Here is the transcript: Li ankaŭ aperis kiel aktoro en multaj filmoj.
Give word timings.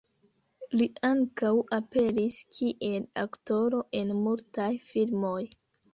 Li 0.79 0.85
ankaŭ 1.09 1.51
aperis 1.77 2.39
kiel 2.55 3.07
aktoro 3.25 3.83
en 4.01 4.15
multaj 4.23 4.71
filmoj. 4.91 5.39